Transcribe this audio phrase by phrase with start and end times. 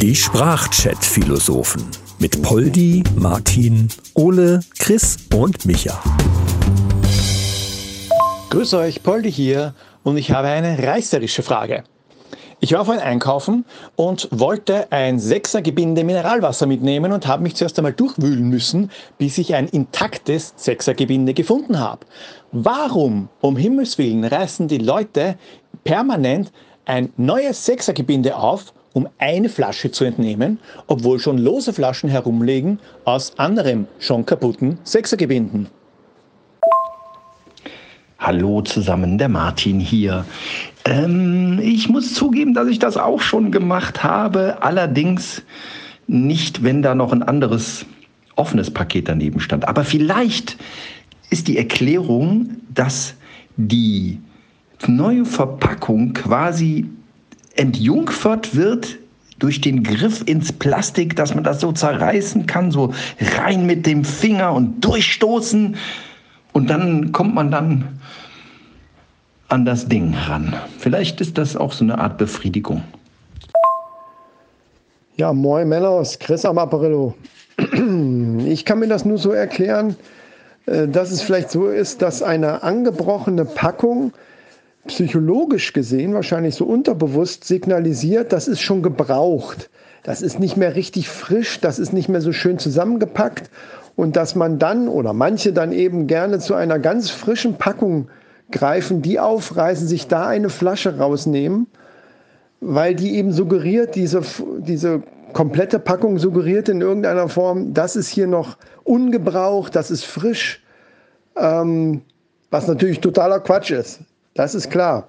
[0.00, 1.82] Die Sprachchat-Philosophen
[2.18, 5.98] mit Poldi, Martin, Ole, Chris und Micha.
[8.50, 11.84] Grüß euch, Poldi hier und ich habe eine reißerische Frage.
[12.62, 13.64] Ich war vorhin einkaufen
[13.96, 19.54] und wollte ein Sechsergebinde Mineralwasser mitnehmen und habe mich zuerst einmal durchwühlen müssen, bis ich
[19.54, 22.04] ein intaktes Sechsergebinde gefunden habe.
[22.52, 25.38] Warum, um Himmels Willen, reißen die Leute
[25.84, 26.52] permanent
[26.90, 33.38] ein neues Sechsergebinde auf, um eine Flasche zu entnehmen, obwohl schon lose Flaschen herumliegen aus
[33.38, 35.68] anderem schon kaputten Sechsergebinden?
[38.18, 40.24] Hallo zusammen, der Martin hier.
[40.84, 45.42] Ähm, ich muss zugeben, dass ich das auch schon gemacht habe, allerdings
[46.08, 47.86] nicht, wenn da noch ein anderes
[48.34, 49.66] offenes Paket daneben stand.
[49.68, 50.56] Aber vielleicht
[51.30, 53.14] ist die Erklärung, dass
[53.56, 54.18] die
[54.88, 56.86] neue Verpackung quasi
[57.56, 58.98] entjungfert wird
[59.38, 62.92] durch den Griff ins Plastik, dass man das so zerreißen kann, so
[63.38, 65.76] rein mit dem Finger und durchstoßen.
[66.52, 68.00] Und dann kommt man dann
[69.48, 70.54] an das Ding ran.
[70.78, 72.82] Vielleicht ist das auch so eine Art Befriedigung.
[75.16, 77.14] Ja, moin Männers, Chris am Apparillo.
[78.46, 79.96] Ich kann mir das nur so erklären,
[80.66, 84.12] äh, dass es vielleicht so ist, dass eine angebrochene Packung
[84.86, 89.70] psychologisch gesehen wahrscheinlich so unterbewusst signalisiert, das ist schon gebraucht.
[90.02, 93.50] Das ist nicht mehr richtig frisch, das ist nicht mehr so schön zusammengepackt
[93.96, 98.08] und dass man dann oder manche dann eben gerne zu einer ganz frischen Packung
[98.50, 101.66] greifen, die aufreißen, sich da eine Flasche rausnehmen,
[102.60, 104.22] weil die eben suggeriert, diese,
[104.58, 105.02] diese
[105.34, 110.62] komplette Packung suggeriert in irgendeiner Form, das ist hier noch ungebraucht, das ist frisch,
[111.36, 112.02] ähm,
[112.50, 114.00] was natürlich totaler Quatsch ist.
[114.34, 115.08] Das ist klar.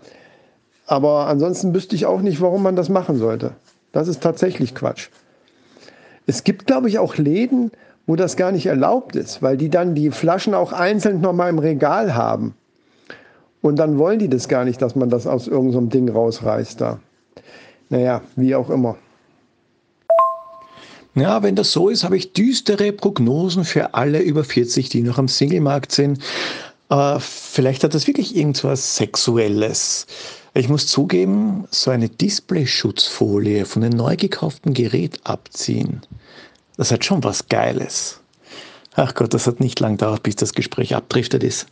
[0.87, 3.51] Aber ansonsten wüsste ich auch nicht, warum man das machen sollte.
[3.91, 5.09] Das ist tatsächlich Quatsch.
[6.27, 7.71] Es gibt, glaube ich, auch Läden,
[8.07, 11.59] wo das gar nicht erlaubt ist, weil die dann die Flaschen auch einzeln nochmal im
[11.59, 12.55] Regal haben.
[13.61, 16.99] Und dann wollen die das gar nicht, dass man das aus irgendeinem Ding rausreißt da.
[17.89, 18.95] Naja, wie auch immer.
[21.13, 25.17] Ja, wenn das so ist, habe ich düstere Prognosen für alle über 40, die noch
[25.17, 26.19] am Singlemarkt sind.
[26.91, 30.05] Äh, vielleicht hat das wirklich irgendwas Sexuelles.
[30.53, 36.01] Ich muss zugeben, so eine Displayschutzfolie von einem neu gekauften Gerät abziehen,
[36.75, 38.19] das hat schon was Geiles.
[38.95, 41.67] Ach Gott, das hat nicht lang gedauert, bis das Gespräch abdriftet ist.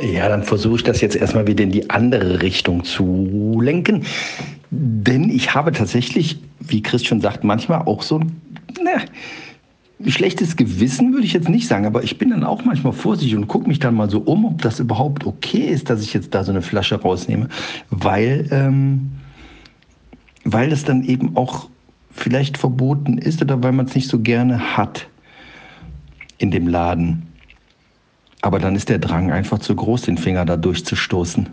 [0.00, 4.04] Ja, dann versuche ich das jetzt erstmal wieder in die andere Richtung zu lenken.
[4.70, 8.40] Denn ich habe tatsächlich, wie Chris schon sagt, manchmal auch so ein,
[8.80, 9.02] na,
[10.10, 13.48] schlechtes Gewissen würde ich jetzt nicht sagen, aber ich bin dann auch manchmal vorsichtig und
[13.48, 16.44] gucke mich dann mal so um, ob das überhaupt okay ist, dass ich jetzt da
[16.44, 17.48] so eine Flasche rausnehme,
[17.90, 19.12] weil, ähm,
[20.44, 21.68] weil es dann eben auch
[22.10, 25.06] vielleicht verboten ist oder weil man es nicht so gerne hat
[26.38, 27.22] in dem Laden.
[28.42, 31.48] Aber dann ist der Drang einfach zu groß, den Finger da durchzustoßen.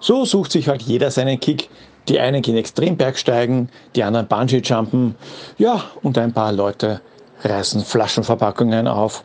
[0.00, 1.68] So sucht sich halt jeder seinen Kick.
[2.08, 5.14] Die einen gehen extrem Bergsteigen, die anderen Bungee-Jumpen.
[5.58, 7.00] Ja, und ein paar Leute
[7.44, 9.24] reißen Flaschenverpackungen auf.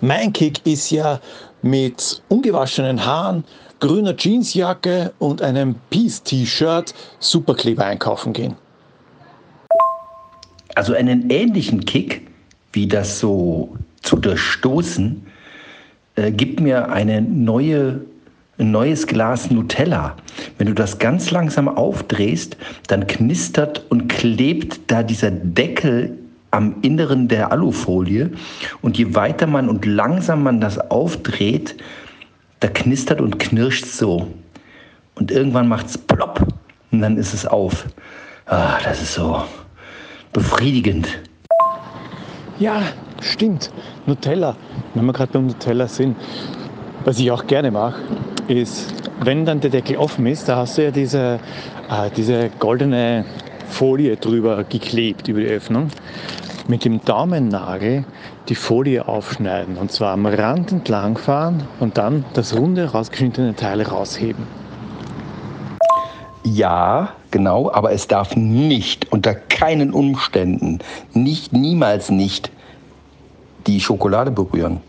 [0.00, 1.20] Mein Kick ist ja
[1.62, 3.44] mit ungewaschenen Haaren,
[3.80, 8.56] grüner Jeansjacke und einem Peace-T-Shirt Superkleber einkaufen gehen.
[10.74, 12.26] Also einen ähnlichen Kick,
[12.72, 15.26] wie das so zu durchstoßen,
[16.16, 18.00] äh, gibt mir eine neue
[18.58, 20.16] ein neues Glas Nutella.
[20.58, 22.56] Wenn du das ganz langsam aufdrehst,
[22.88, 26.18] dann knistert und klebt da dieser Deckel
[26.50, 28.30] am Inneren der Alufolie.
[28.82, 31.76] Und je weiter man und langsam man das aufdreht,
[32.60, 34.28] da knistert und knirscht so.
[35.14, 36.46] Und irgendwann macht es plopp
[36.92, 37.86] und dann ist es auf.
[38.46, 39.42] Ah, das ist so
[40.32, 41.08] befriedigend.
[42.58, 42.82] Ja,
[43.20, 43.70] stimmt.
[44.06, 44.56] Nutella.
[44.94, 46.16] Wenn wir gerade beim Nutella sind,
[47.04, 48.00] was ich auch gerne mache,
[48.48, 51.40] ist, wenn dann der Deckel offen ist, da hast du ja diese,
[51.90, 53.24] äh, diese goldene
[53.68, 55.90] Folie drüber geklebt über die Öffnung.
[56.66, 58.04] Mit dem Daumennagel
[58.48, 63.82] die Folie aufschneiden und zwar am Rand entlang fahren und dann das runde rausgeschnittene Teil
[63.82, 64.46] rausheben.
[66.44, 70.78] Ja, genau, aber es darf nicht unter keinen Umständen,
[71.12, 72.50] nicht niemals nicht
[73.66, 74.80] die Schokolade berühren.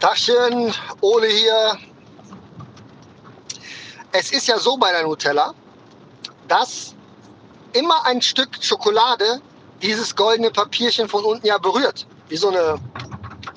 [0.00, 1.78] Tachchen, Ole hier.
[4.12, 5.52] Es ist ja so bei der Nutella,
[6.48, 6.94] dass
[7.72, 9.40] immer ein Stück Schokolade
[9.82, 12.06] dieses goldene Papierchen von unten ja berührt.
[12.28, 12.78] Wie so eine,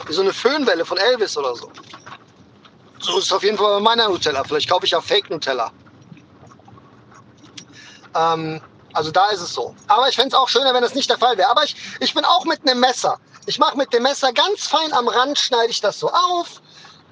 [0.05, 1.71] wie so eine Föhnwelle von Elvis oder so.
[2.99, 4.43] So ist es auf jeden Fall bei meiner Nutella.
[4.43, 5.71] Vielleicht kaufe ich ja Fake Nutella.
[8.15, 8.61] Ähm,
[8.93, 9.75] also da ist es so.
[9.88, 11.49] Aber ich fände es auch schöner, wenn das nicht der Fall wäre.
[11.49, 13.19] Aber ich, ich bin auch mit einem Messer.
[13.47, 16.61] Ich mache mit dem Messer ganz fein am Rand, schneide ich das so auf.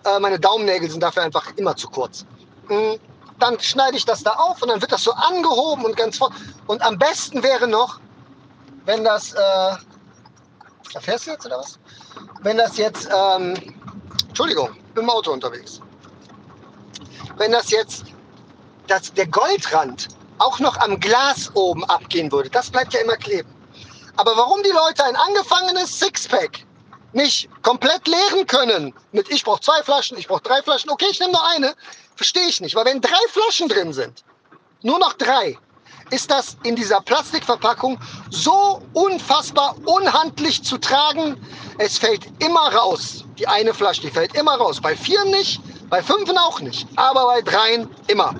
[0.05, 2.25] Äh, meine Daumennägel sind dafür einfach immer zu kurz.
[2.67, 2.99] Mhm.
[3.39, 6.31] Dann schneide ich das da auf und dann wird das so angehoben und ganz vor.
[6.67, 7.99] Und am besten wäre noch,
[8.85, 9.75] wenn das, äh,
[10.99, 11.79] fährst du jetzt oder was?
[12.41, 13.55] Wenn das jetzt, ähm,
[14.27, 15.81] Entschuldigung, im Auto unterwegs.
[17.37, 18.03] Wenn das jetzt,
[18.87, 20.07] das, der Goldrand
[20.39, 23.53] auch noch am Glas oben abgehen würde, das bleibt ja immer kleben.
[24.17, 26.65] Aber warum die Leute ein angefangenes Sixpack
[27.13, 31.19] nicht komplett leeren können, mit ich brauche zwei Flaschen, ich brauche drei Flaschen, okay, ich
[31.19, 31.73] nehme nur eine,
[32.19, 32.75] verstehe ich nicht.
[32.75, 34.25] Weil wenn drei Flaschen drin sind,
[34.81, 35.57] nur noch drei,
[36.09, 37.97] ist das in dieser Plastikverpackung
[38.29, 41.37] so unfassbar unhandlich zu tragen.
[41.77, 43.23] Es fällt immer raus.
[43.37, 44.81] Die eine Flasche, die fällt immer raus.
[44.81, 48.35] Bei vier nicht, bei fünf auch nicht, aber bei dreien immer.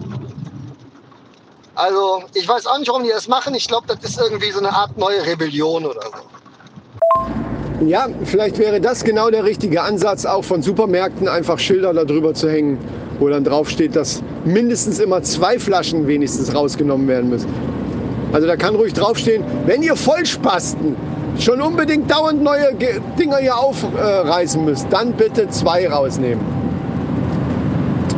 [1.76, 3.56] Also ich weiß auch nicht, warum die das machen.
[3.56, 7.49] Ich glaube, das ist irgendwie so eine Art neue Rebellion oder so.
[7.86, 12.50] Ja, vielleicht wäre das genau der richtige Ansatz, auch von Supermärkten einfach Schilder darüber zu
[12.50, 12.78] hängen,
[13.20, 17.48] wo dann drauf steht, dass mindestens immer zwei Flaschen wenigstens rausgenommen werden müssen.
[18.34, 20.96] Also da kann ruhig draufstehen, wenn ihr Vollspasten
[21.40, 22.74] schon unbedingt dauernd neue
[23.18, 26.44] Dinger hier aufreißen müsst, dann bitte zwei rausnehmen.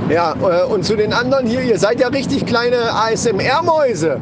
[0.09, 4.19] Ja, äh, und zu den anderen hier, ihr seid ja richtig kleine ASMR-Mäuse.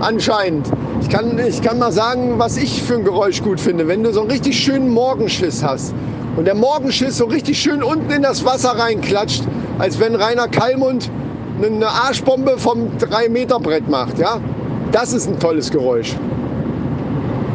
[0.00, 0.66] Anscheinend.
[1.10, 3.88] Ich kann, ich kann mal sagen, was ich für ein Geräusch gut finde.
[3.88, 5.92] Wenn du so einen richtig schönen Morgenschiss hast
[6.36, 9.42] und der Morgenschiss so richtig schön unten in das Wasser reinklatscht,
[9.80, 11.10] als wenn Rainer Kallmund
[11.60, 14.20] eine Arschbombe vom 3-Meter-Brett macht.
[14.20, 14.38] Ja?
[14.92, 16.14] Das ist ein tolles Geräusch.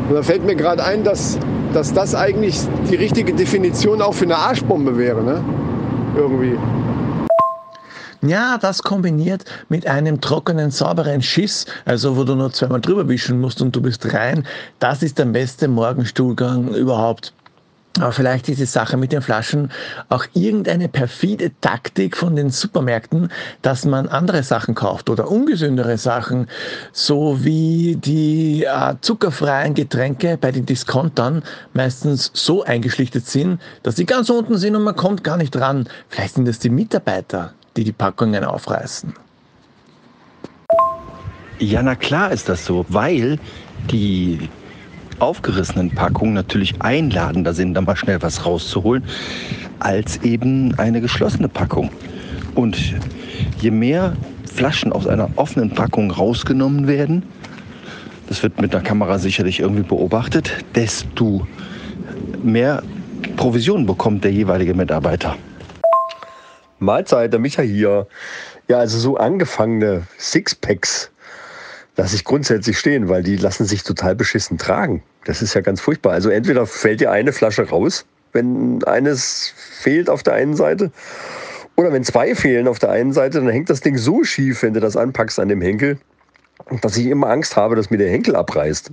[0.10, 1.40] Und da fällt mir gerade ein, dass,
[1.74, 2.60] dass das eigentlich
[2.92, 5.24] die richtige Definition auch für eine Arschbombe wäre.
[5.24, 5.42] Ne?
[6.18, 6.58] Irgendwie.
[8.28, 13.40] Ja, das kombiniert mit einem trockenen, sauberen Schiss, also wo du nur zweimal drüber wischen
[13.40, 14.46] musst und du bist rein,
[14.80, 17.34] das ist der beste Morgenstuhlgang überhaupt.
[18.00, 19.72] Aber vielleicht ist die Sache mit den Flaschen
[20.10, 23.30] auch irgendeine perfide Taktik von den Supermärkten,
[23.62, 26.48] dass man andere Sachen kauft oder ungesündere Sachen,
[26.92, 31.42] so wie die äh, zuckerfreien Getränke bei den Diskontern
[31.74, 35.88] meistens so eingeschlichtet sind, dass die ganz unten sind und man kommt gar nicht ran.
[36.10, 39.14] Vielleicht sind das die Mitarbeiter, die die Packungen aufreißen.
[41.60, 43.40] Ja, na klar ist das so, weil
[43.92, 44.50] die
[45.20, 49.04] aufgerissenen Packungen natürlich einladender sind, da mal schnell was rauszuholen,
[49.80, 51.90] als eben eine geschlossene Packung.
[52.56, 52.96] Und
[53.62, 54.16] je mehr
[54.54, 57.24] Flaschen aus einer offenen Packung rausgenommen werden,
[58.28, 61.48] das wird mit der Kamera sicherlich irgendwie beobachtet, desto
[62.44, 62.82] mehr
[63.38, 65.38] Provision bekommt der jeweilige Mitarbeiter.
[66.80, 68.08] Mahlzeit, der Micha hier.
[68.68, 71.12] Ja, also so angefangene Sixpacks
[71.98, 75.04] lasse ich grundsätzlich stehen, weil die lassen sich total beschissen tragen.
[75.26, 76.14] Das ist ja ganz furchtbar.
[76.14, 80.92] Also entweder fällt dir eine Flasche raus, wenn eines fehlt auf der einen Seite,
[81.78, 84.74] oder wenn zwei fehlen auf der einen Seite, dann hängt das Ding so schief, wenn
[84.74, 85.98] du das anpackst an dem Henkel,
[86.82, 88.92] dass ich immer Angst habe, dass mir der Henkel abreißt.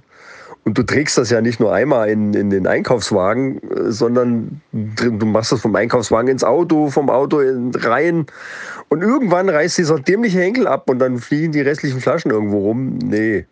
[0.65, 5.27] Und du trägst das ja nicht nur einmal in, in den Einkaufswagen, äh, sondern du
[5.27, 8.27] machst das vom Einkaufswagen ins Auto, vom Auto in, rein.
[8.89, 12.99] Und irgendwann reißt dieser dämliche Henkel ab und dann fliegen die restlichen Flaschen irgendwo rum.
[12.99, 13.47] Nee.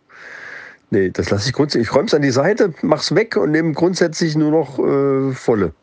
[0.89, 1.87] Nee, das lasse ich grundsätzlich.
[1.87, 5.73] Ich räume es an die Seite, mach's weg und nehme grundsätzlich nur noch äh, volle.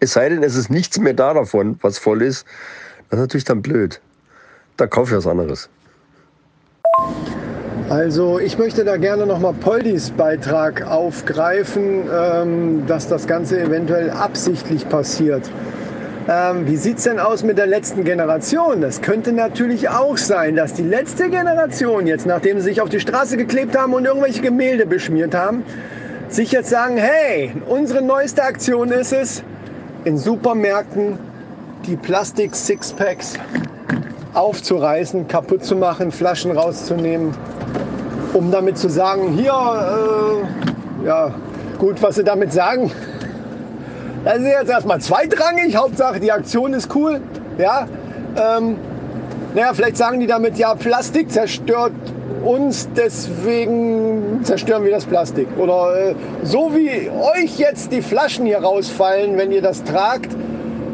[0.00, 2.44] Es sei denn, es ist nichts mehr da davon, was voll ist.
[3.10, 4.00] Das ist natürlich dann blöd.
[4.76, 5.68] Da kaufe ich was anderes.
[7.90, 14.88] Also ich möchte da gerne nochmal Poldis Beitrag aufgreifen, ähm, dass das Ganze eventuell absichtlich
[14.88, 15.50] passiert.
[16.26, 18.80] Ähm, wie sieht es denn aus mit der letzten Generation?
[18.80, 23.00] Das könnte natürlich auch sein, dass die letzte Generation jetzt, nachdem sie sich auf die
[23.00, 25.62] Straße geklebt haben und irgendwelche Gemälde beschmiert haben,
[26.30, 29.42] sich jetzt sagen, hey, unsere neueste Aktion ist es,
[30.04, 31.18] in Supermärkten
[31.86, 33.34] die Plastik-Sixpacks
[34.34, 37.34] aufzureißen, kaputt zu machen, Flaschen rauszunehmen,
[38.32, 41.34] um damit zu sagen, hier, äh, ja,
[41.78, 42.90] gut, was sie damit sagen,
[44.24, 47.20] das ist jetzt erstmal zweitrangig, Hauptsache die Aktion ist cool,
[47.58, 47.86] ja.
[48.36, 48.76] Ähm,
[49.54, 51.92] naja, vielleicht sagen die damit, ja, Plastik zerstört
[52.44, 55.46] uns, deswegen zerstören wir das Plastik.
[55.58, 60.30] Oder äh, so wie euch jetzt die Flaschen hier rausfallen, wenn ihr das tragt,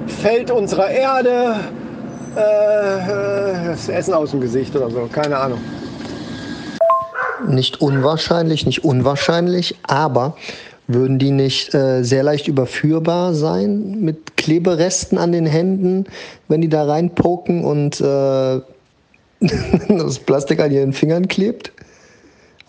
[0.07, 1.55] fällt unserer Erde
[2.37, 5.61] äh, das Essen aus dem Gesicht oder so, keine Ahnung.
[7.49, 10.37] Nicht unwahrscheinlich, nicht unwahrscheinlich, aber
[10.87, 16.05] würden die nicht äh, sehr leicht überführbar sein mit Kleberesten an den Händen,
[16.49, 18.61] wenn die da reinpoken und äh,
[19.89, 21.73] das Plastik an ihren Fingern klebt.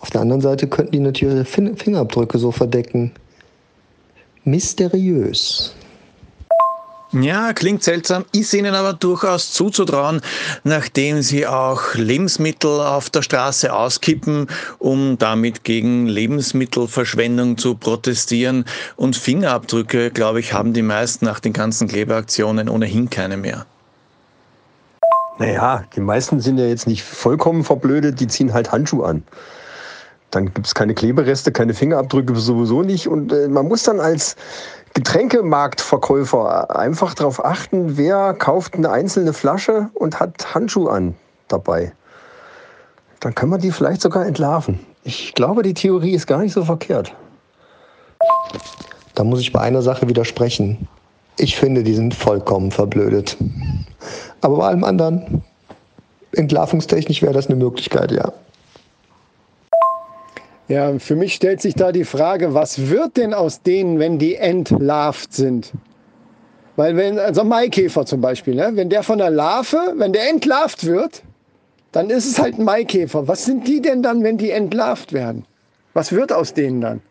[0.00, 3.12] Auf der anderen Seite könnten die natürlich Fingerabdrücke so verdecken.
[4.44, 5.74] Mysteriös.
[7.12, 10.22] Ja, klingt seltsam, ist ihnen aber durchaus zuzutrauen,
[10.64, 14.46] nachdem sie auch Lebensmittel auf der Straße auskippen,
[14.78, 18.64] um damit gegen Lebensmittelverschwendung zu protestieren.
[18.96, 23.66] Und Fingerabdrücke, glaube ich, haben die meisten nach den ganzen Klebeaktionen ohnehin keine mehr.
[25.38, 29.22] Naja, die meisten sind ja jetzt nicht vollkommen verblödet, die ziehen halt Handschuhe an.
[30.32, 33.06] Dann gibt es keine Klebereste, keine Fingerabdrücke sowieso nicht.
[33.06, 34.34] Und äh, man muss dann als
[34.94, 41.14] Getränkemarktverkäufer einfach darauf achten, wer kauft eine einzelne Flasche und hat Handschuhe an
[41.48, 41.92] dabei.
[43.20, 44.80] Dann können wir die vielleicht sogar entlarven.
[45.04, 47.14] Ich glaube, die Theorie ist gar nicht so verkehrt.
[49.14, 50.88] Da muss ich bei einer Sache widersprechen.
[51.36, 53.36] Ich finde, die sind vollkommen verblödet.
[54.40, 55.44] Aber bei allem anderen,
[56.32, 58.32] entlarvungstechnisch wäre das eine Möglichkeit, ja.
[60.72, 64.36] Ja, für mich stellt sich da die Frage, was wird denn aus denen, wenn die
[64.36, 65.70] entlarvt sind?
[66.76, 68.70] Weil wenn, also Maikäfer zum Beispiel, ne?
[68.72, 71.24] wenn der von der Larve, wenn der entlarvt wird,
[71.92, 73.28] dann ist es halt ein Maikäfer.
[73.28, 75.44] Was sind die denn dann, wenn die entlarvt werden?
[75.92, 77.02] Was wird aus denen dann?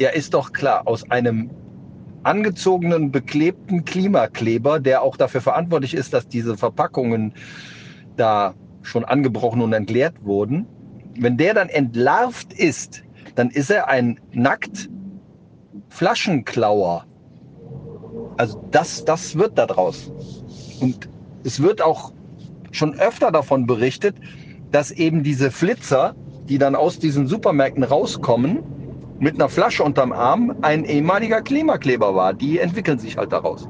[0.00, 1.50] Ja, ist doch klar, aus einem
[2.24, 7.32] angezogenen, beklebten Klimakleber, der auch dafür verantwortlich ist, dass diese Verpackungen
[8.16, 8.54] da
[8.84, 10.66] schon angebrochen und entleert wurden,
[11.18, 13.02] wenn der dann entlarvt ist,
[13.34, 14.88] dann ist er ein nackt
[15.88, 17.04] Flaschenklauer.
[18.36, 20.12] Also das, das wird da draus.
[20.80, 21.08] Und
[21.44, 22.12] es wird auch
[22.72, 24.16] schon öfter davon berichtet,
[24.70, 26.14] dass eben diese Flitzer,
[26.48, 28.62] die dann aus diesen Supermärkten rauskommen,
[29.20, 32.34] mit einer Flasche unterm Arm ein ehemaliger Klimakleber war.
[32.34, 33.68] Die entwickeln sich halt daraus.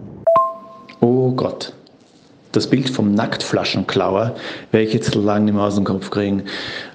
[1.00, 1.74] Oh Gott
[2.56, 4.36] das Bild vom Nacktflaschenklauer
[4.70, 6.44] werde ich jetzt lange nicht mehr aus dem Kopf kriegen.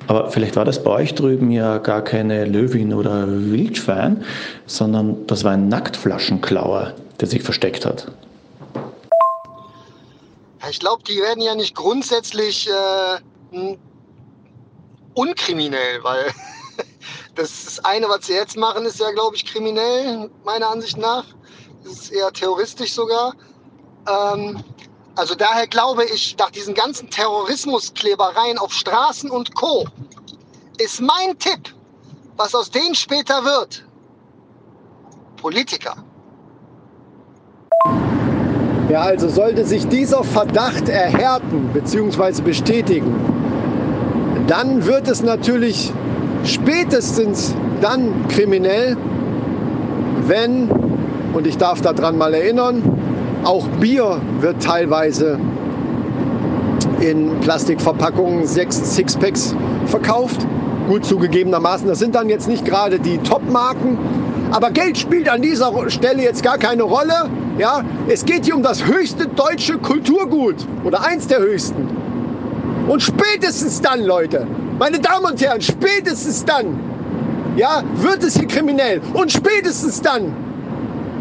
[0.07, 4.23] Aber vielleicht war das bei euch drüben ja gar keine Löwin oder Wildschwein,
[4.65, 8.11] sondern das war ein Nacktflaschenklauer, der sich versteckt hat.
[10.69, 13.77] Ich glaube, die werden ja nicht grundsätzlich äh,
[15.13, 16.31] unkriminell, weil
[17.35, 21.25] das eine, was sie jetzt machen, ist ja, glaube ich, kriminell, meiner Ansicht nach.
[21.83, 23.33] Das ist eher terroristisch sogar.
[24.07, 24.63] Ähm,
[25.15, 29.85] also daher glaube ich, nach diesen ganzen Terrorismusklebereien auf Straßen und Co.
[30.77, 31.73] ist mein Tipp,
[32.37, 33.85] was aus denen später wird.
[35.37, 35.95] Politiker.
[38.89, 42.41] Ja, also sollte sich dieser Verdacht erhärten bzw.
[42.41, 43.13] bestätigen,
[44.47, 45.93] dann wird es natürlich
[46.43, 48.97] spätestens dann kriminell,
[50.21, 50.69] wenn,
[51.33, 52.98] und ich darf daran mal erinnern,
[53.43, 55.39] auch Bier wird teilweise
[56.99, 59.55] in Plastikverpackungen, sechs Sixpacks
[59.85, 60.45] verkauft.
[60.87, 63.97] Gut zugegebenermaßen, das sind dann jetzt nicht gerade die Top-Marken,
[64.51, 67.29] aber Geld spielt an dieser Stelle jetzt gar keine Rolle.
[67.59, 71.87] Ja, es geht hier um das höchste deutsche Kulturgut oder eins der höchsten.
[72.87, 74.47] Und spätestens dann, Leute,
[74.79, 76.79] meine Damen und Herren, spätestens dann,
[77.55, 79.01] ja, wird es hier kriminell.
[79.13, 80.33] Und spätestens dann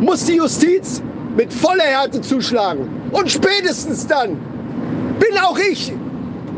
[0.00, 1.02] muss die Justiz
[1.38, 2.88] mit voller Härte zuschlagen.
[3.12, 4.30] Und spätestens dann
[5.20, 5.92] bin auch ich,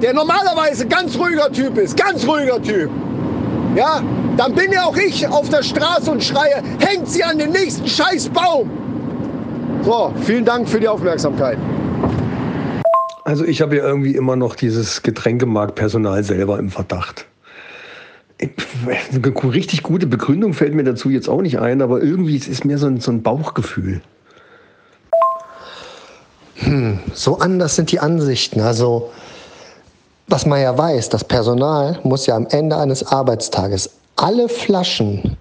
[0.00, 2.90] der normalerweise ganz ruhiger Typ ist, ganz ruhiger Typ.
[3.76, 4.02] Ja,
[4.38, 7.86] dann bin ja auch ich auf der Straße und schreie, hängt sie an den nächsten
[7.86, 8.70] Scheißbaum.
[9.82, 11.58] So, vielen Dank für die Aufmerksamkeit.
[13.24, 17.26] Also ich habe ja irgendwie immer noch dieses Getränkemarktpersonal selber im Verdacht.
[18.40, 22.64] Eine richtig gute Begründung fällt mir dazu jetzt auch nicht ein, aber irgendwie ist es
[22.64, 24.00] mehr so ein, so ein Bauchgefühl.
[26.60, 28.60] Hm, so anders sind die Ansichten.
[28.60, 29.10] Also,
[30.28, 35.36] was man ja weiß, das Personal muss ja am Ende eines Arbeitstages alle Flaschen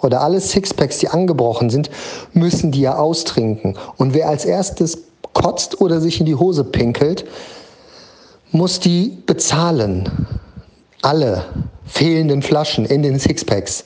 [0.00, 1.90] oder alle Sixpacks, die angebrochen sind,
[2.32, 3.76] müssen die ja austrinken.
[3.96, 4.98] Und wer als erstes
[5.32, 7.24] kotzt oder sich in die Hose pinkelt,
[8.52, 10.28] muss die bezahlen.
[11.02, 11.44] Alle
[11.86, 13.84] fehlenden Flaschen in den Sixpacks.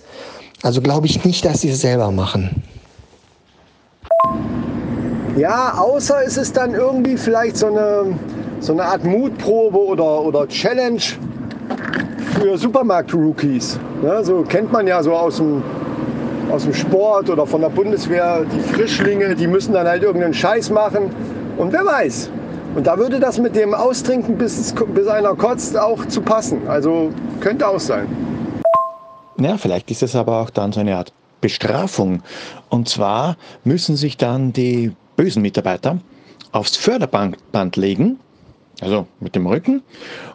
[0.63, 2.63] Also glaube ich nicht, dass sie es selber machen.
[5.37, 8.19] Ja, außer es ist dann irgendwie vielleicht so eine,
[8.61, 11.03] so eine Art Mutprobe oder, oder Challenge
[12.41, 13.79] für Supermarkt-Rookies.
[14.03, 15.63] Ne, so kennt man ja so aus dem,
[16.51, 20.71] aus dem Sport oder von der Bundeswehr, die Frischlinge, die müssen dann halt irgendeinen Scheiß
[20.71, 21.11] machen.
[21.59, 22.31] Und wer weiß.
[22.75, 26.67] Und da würde das mit dem Austrinken, bis, bis einer kotzt, auch zu passen.
[26.67, 28.07] Also könnte auch sein.
[29.39, 31.13] Ja, vielleicht ist es aber auch dann so eine Art
[31.43, 32.23] Bestrafung.
[32.71, 35.99] Und zwar müssen sich dann die bösen Mitarbeiter
[36.53, 38.19] aufs Förderband legen
[38.81, 39.83] also mit dem Rücken.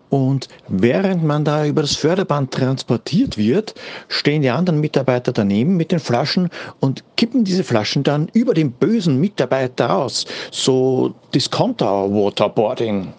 [0.09, 3.73] Und während man da über das Förderband transportiert wird,
[4.09, 8.71] stehen die anderen Mitarbeiter daneben mit den Flaschen und kippen diese Flaschen dann über den
[8.71, 10.25] bösen Mitarbeiter aus.
[10.51, 13.13] So Discounter-Waterboarding.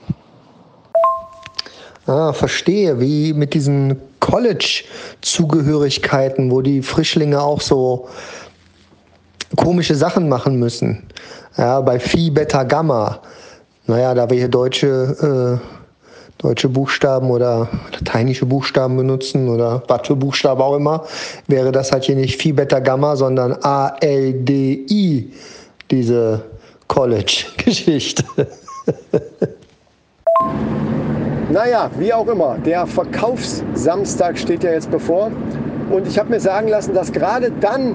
[2.07, 8.09] Ah, verstehe, wie mit diesen College-Zugehörigkeiten, wo die Frischlinge auch so
[9.57, 11.05] komische Sachen machen müssen.
[11.57, 13.21] Ja, bei Phi Beta Gamma.
[13.87, 20.17] Naja, da wir hier deutsche, äh, deutsche Buchstaben oder lateinische Buchstaben benutzen oder was für
[20.17, 21.05] Buchstaben auch immer,
[21.49, 25.33] wäre das halt hier nicht Phi Beta Gamma, sondern A-L-D-I,
[25.91, 26.43] diese
[26.89, 28.25] College-Geschichte.
[31.53, 35.31] Naja, wie auch immer, der Verkaufssamstag steht ja jetzt bevor.
[35.91, 37.95] Und ich habe mir sagen lassen, dass gerade dann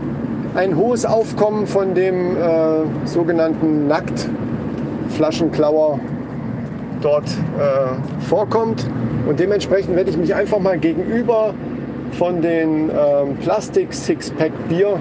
[0.58, 6.00] ein hohes Aufkommen von dem äh, sogenannten Nacktflaschenklauer
[7.02, 8.90] dort äh, vorkommt.
[9.30, 11.54] Und dementsprechend werde ich mich einfach mal gegenüber
[12.14, 14.98] von den ähm, Plastik-Sixpack-Bier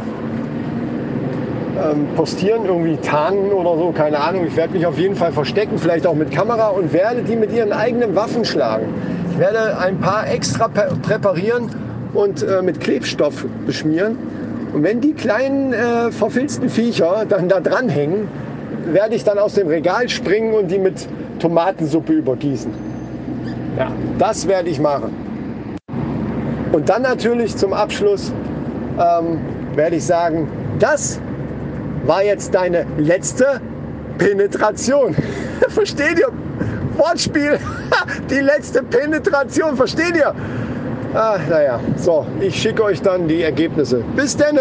[1.82, 4.46] ähm, postieren, irgendwie tarnen oder so, keine Ahnung.
[4.46, 7.50] Ich werde mich auf jeden Fall verstecken, vielleicht auch mit Kamera und werde die mit
[7.50, 8.92] ihren eigenen Waffen schlagen.
[9.32, 11.70] Ich werde ein paar extra präparieren
[12.12, 14.18] und äh, mit Klebstoff beschmieren.
[14.73, 18.28] Und wenn die kleinen äh, verfilzten Viecher dann da dranhängen,
[18.87, 21.08] werde ich dann aus dem Regal springen und die mit
[21.38, 22.73] Tomatensuppe übergießen.
[23.78, 25.14] Ja, das werde ich machen.
[26.73, 28.32] Und dann natürlich zum Abschluss
[28.99, 29.38] ähm,
[29.75, 31.20] werde ich sagen, das
[32.04, 33.61] war jetzt deine letzte
[34.18, 35.14] Penetration.
[35.68, 36.28] Versteht ihr?
[36.96, 37.58] Wortspiel.
[38.30, 39.76] Die letzte Penetration.
[39.76, 40.35] Versteht ihr?
[41.14, 44.04] Ah, naja, so, ich schicke euch dann die Ergebnisse.
[44.14, 44.58] Bis denn.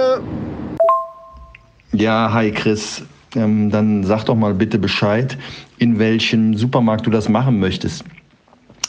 [1.92, 3.04] Ja, hi Chris.
[3.36, 5.38] Ähm, dann sag doch mal bitte Bescheid,
[5.78, 8.06] in welchem Supermarkt du das machen möchtest.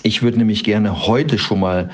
[0.02, 1.90] Ich würde nämlich gerne heute schon mal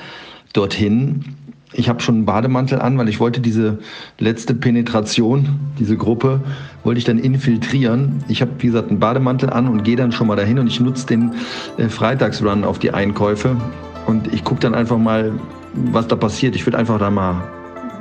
[0.53, 1.35] dorthin
[1.75, 3.79] ich habe schon einen Bademantel an, weil ich wollte diese
[4.19, 6.41] letzte Penetration, diese Gruppe,
[6.83, 8.23] wollte ich dann infiltrieren.
[8.27, 10.79] Ich habe, wie gesagt, einen Bademantel an und gehe dann schon mal dahin und ich
[10.79, 11.31] nutze den
[11.77, 13.57] äh, Freitagsrun auf die Einkäufe
[14.05, 15.31] und ich gucke dann einfach mal,
[15.73, 16.55] was da passiert.
[16.55, 17.43] Ich würde einfach da mal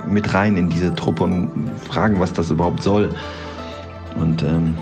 [0.06, 3.10] mit rein in diese Truppe und fragen, was das überhaupt soll.
[4.20, 4.74] Und ähm,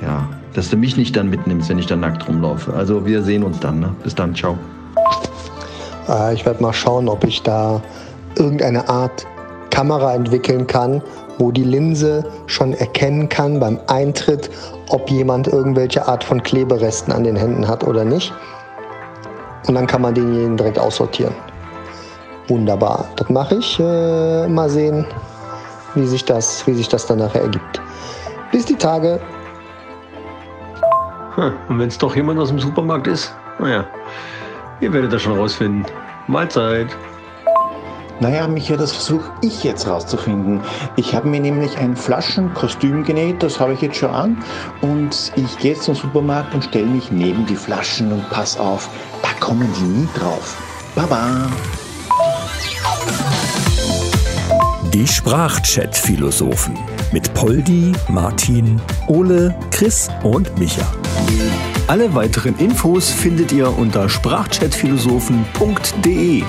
[0.00, 2.72] ja, dass du mich nicht dann mitnimmst, wenn ich dann nackt rumlaufe.
[2.72, 3.80] Also wir sehen uns dann.
[3.80, 3.94] Ne?
[4.02, 4.58] Bis dann, ciao.
[6.08, 7.80] Äh, ich werde mal schauen, ob ich da
[8.36, 9.26] irgendeine Art
[9.70, 11.02] Kamera entwickeln kann,
[11.38, 14.50] wo die Linse schon erkennen kann beim Eintritt,
[14.90, 18.32] ob jemand irgendwelche Art von Kleberesten an den Händen hat oder nicht.
[19.66, 21.34] Und dann kann man denjenigen direkt aussortieren.
[22.48, 23.06] Wunderbar.
[23.16, 23.78] Das mache ich.
[23.78, 25.06] Äh, mal sehen,
[25.94, 27.80] wie sich, das, wie sich das dann nachher ergibt.
[28.50, 29.20] Bis die Tage.
[31.36, 33.86] Hm, und wenn es doch jemand aus dem Supermarkt ist, naja,
[34.80, 35.86] ihr werdet das schon rausfinden.
[36.26, 36.88] Mahlzeit.
[38.20, 40.60] Naja, Micha, das versuche ich jetzt rauszufinden.
[40.96, 44.36] Ich habe mir nämlich ein Flaschenkostüm genäht, das habe ich jetzt schon an.
[44.80, 48.88] Und ich gehe jetzt zum Supermarkt und stelle mich neben die Flaschen und pass auf,
[49.42, 50.56] kommen die nie drauf.
[50.94, 51.50] Baba!
[54.94, 56.78] Die Sprachchat-Philosophen
[57.12, 60.86] mit Poldi, Martin, Ole, Chris und Micha.
[61.88, 66.44] Alle weiteren Infos findet ihr unter sprachchatphilosophen.de.